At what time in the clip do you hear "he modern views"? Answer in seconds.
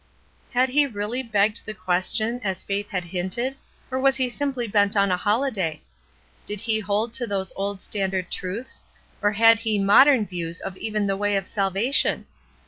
9.59-10.59